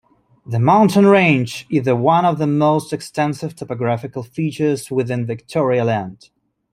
The 0.47 0.57
mountain 0.59 1.05
range 1.05 1.67
is 1.69 1.85
one 1.85 2.25
of 2.25 2.39
the 2.39 2.47
most 2.47 2.91
extensive 2.91 3.55
topographical 3.55 4.23
features 4.23 4.89
within 4.89 5.27
Victoria 5.27 5.83
Land. 5.85 6.31